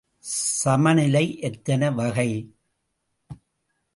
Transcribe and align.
சமநிலை 0.59 1.39
எத்தனை 1.39 1.89
வகை? 1.89 2.29